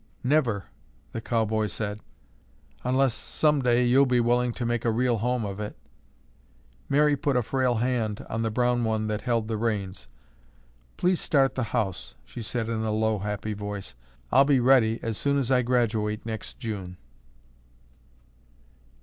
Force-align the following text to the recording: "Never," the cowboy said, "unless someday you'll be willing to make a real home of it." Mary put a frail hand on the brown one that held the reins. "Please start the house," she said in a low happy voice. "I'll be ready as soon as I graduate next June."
"Never," 0.23 0.63
the 1.11 1.21
cowboy 1.21 1.67
said, 1.67 1.99
"unless 2.83 3.13
someday 3.13 3.83
you'll 3.85 4.07
be 4.07 4.19
willing 4.19 4.51
to 4.53 4.65
make 4.65 4.83
a 4.83 4.89
real 4.89 5.19
home 5.19 5.45
of 5.45 5.59
it." 5.59 5.77
Mary 6.89 7.15
put 7.15 7.37
a 7.37 7.43
frail 7.43 7.75
hand 7.75 8.25
on 8.27 8.41
the 8.41 8.49
brown 8.49 8.83
one 8.83 9.05
that 9.05 9.21
held 9.21 9.47
the 9.47 9.57
reins. 9.59 10.07
"Please 10.97 11.21
start 11.21 11.53
the 11.53 11.65
house," 11.69 12.15
she 12.25 12.41
said 12.41 12.67
in 12.67 12.83
a 12.83 12.89
low 12.91 13.19
happy 13.19 13.53
voice. 13.53 13.93
"I'll 14.31 14.43
be 14.43 14.59
ready 14.59 14.99
as 15.03 15.19
soon 15.19 15.37
as 15.37 15.51
I 15.51 15.61
graduate 15.61 16.25
next 16.25 16.57
June." 16.57 16.97